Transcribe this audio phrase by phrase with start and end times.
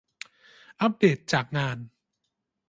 [0.81, 1.77] อัปเดตจากงาน